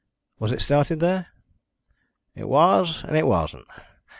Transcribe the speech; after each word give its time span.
Was 0.39 0.51
it 0.51 0.63
started 0.63 0.99
there?" 0.99 1.27
"It 2.33 2.49
was 2.49 3.03
and 3.03 3.15
it 3.15 3.27
wasn't. 3.27 3.67